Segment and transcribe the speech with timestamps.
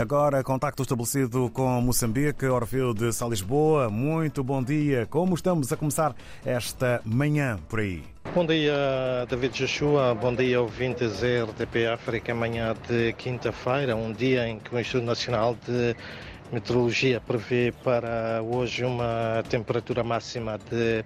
[0.00, 3.90] Agora, contacto estabelecido com Moçambique, Orfeu de Salisboa.
[3.90, 5.06] Muito bom dia.
[5.06, 6.14] Como estamos a começar
[6.46, 8.04] esta manhã por aí?
[8.32, 10.14] Bom dia, David Joshua.
[10.14, 12.32] Bom dia, ouvintes RTP África.
[12.32, 15.96] Manhã de quinta-feira, um dia em que o Instituto Nacional de
[16.52, 21.04] Meteorologia prevê para hoje uma temperatura máxima de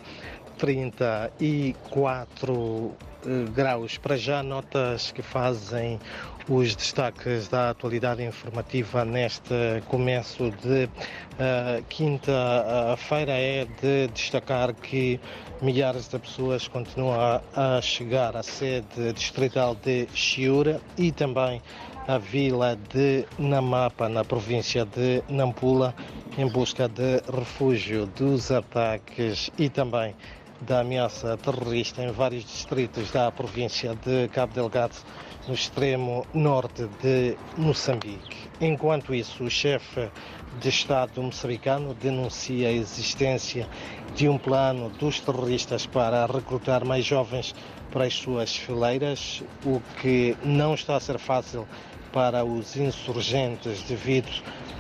[0.59, 2.93] 34
[3.25, 3.99] eh, graus.
[3.99, 6.01] Para já, notas que fazem
[6.49, 15.21] os destaques da atualidade informativa neste começo de uh, quinta-feira é de destacar que
[15.61, 21.63] milhares de pessoas continuam a, a chegar à sede distrital de Chiura e também
[22.09, 25.95] à vila de Namapa, na província de Nampula,
[26.37, 30.13] em busca de refúgio dos ataques e também
[30.63, 34.97] da ameaça terrorista em vários distritos da província de Cabo Delgado,
[35.47, 38.49] no extremo norte de Moçambique.
[38.61, 40.09] Enquanto isso, o chefe
[40.61, 43.69] de Estado moçambicano denuncia a existência
[44.15, 47.55] de um plano dos terroristas para recrutar mais jovens
[47.91, 51.67] para as suas fileiras, o que não está a ser fácil
[52.13, 54.31] para os insurgentes devido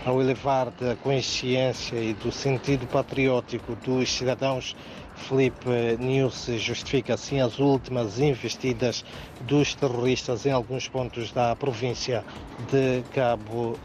[0.04, 4.76] ao elevar da consciência e do sentido patriótico dos cidadãos
[5.14, 9.04] Felipe News justifica assim as últimas investidas
[9.42, 12.24] dos terroristas em alguns pontos da província
[12.70, 13.78] de Cabo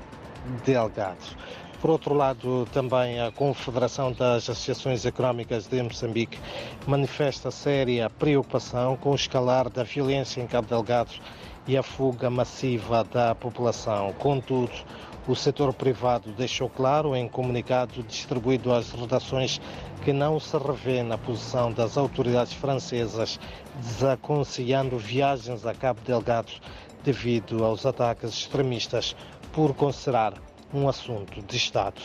[0.66, 1.18] Delgado.
[1.80, 6.40] Por outro lado, também a Confederação das Associações Económicas de Moçambique
[6.88, 11.12] manifesta séria preocupação com o escalar da violência em Cabo Delgado
[11.68, 14.12] e a fuga massiva da população.
[14.14, 14.72] Contudo,
[15.28, 19.62] o setor privado deixou claro em comunicado distribuído às redações
[20.04, 23.40] que não se revê na posição das autoridades francesas
[23.76, 26.54] desaconselhando viagens a Cabo Delgado
[27.04, 29.16] devido aos ataques extremistas
[29.52, 30.34] por considerar
[30.74, 32.02] um assunto de Estado.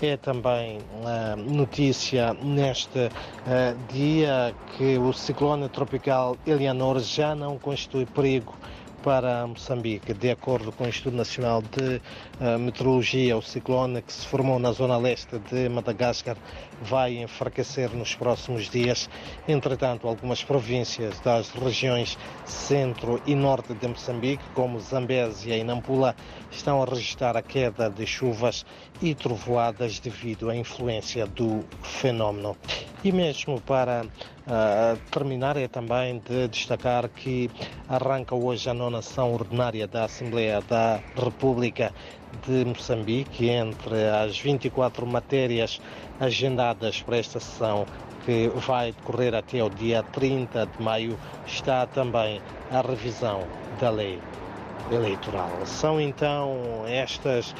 [0.00, 8.06] É também uh, notícia neste uh, dia que o ciclone tropical Eleanor já não constitui
[8.06, 8.54] perigo
[9.02, 10.12] para Moçambique.
[10.12, 12.00] De acordo com o Instituto Nacional de
[12.40, 16.36] uh, Meteorologia, o ciclone que se formou na zona leste de Madagascar
[16.82, 19.08] vai enfraquecer nos próximos dias.
[19.46, 26.14] Entretanto, algumas províncias das regiões centro e norte de Moçambique, como Zambésia e Nampula,
[26.50, 28.64] estão a registrar a queda de chuvas
[29.00, 32.56] e trovoadas devido à influência do fenómeno.
[33.04, 37.48] E mesmo para uh, terminar, é também de destacar que
[37.88, 41.92] arranca hoje a nona sessão ordinária da Assembleia da República
[42.44, 45.80] de Moçambique, entre as 24 matérias
[46.18, 47.86] agendadas para esta sessão
[48.24, 51.16] que vai decorrer até o dia 30 de maio,
[51.46, 52.42] está também
[52.72, 53.44] a revisão
[53.80, 54.20] da lei
[54.90, 55.50] eleitoral.
[55.64, 57.54] São então estas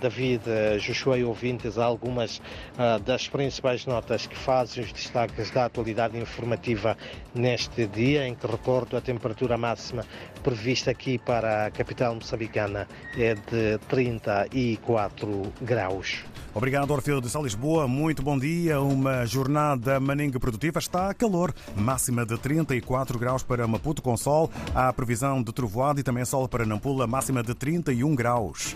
[0.00, 5.66] David, uh, Joshua e ouvintes, algumas uh, das principais notas que fazem os destaques da
[5.66, 6.96] atualidade informativa
[7.34, 10.04] neste dia, em que recordo a temperatura máxima
[10.42, 16.24] prevista aqui para a capital moçambicana é de 34 graus.
[16.52, 17.86] Obrigado, Orfeu de Salisboa.
[17.86, 18.80] Muito bom dia.
[18.80, 20.78] Uma jornada maninga produtiva.
[20.78, 21.54] Está a calor.
[21.76, 24.50] Máxima de 34 graus para Maputo com sol.
[24.74, 27.06] Há previsão de trovoada e também sol para Nampula.
[27.06, 28.74] Máxima de 31 graus.